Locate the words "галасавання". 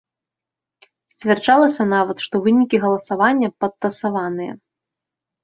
2.87-3.47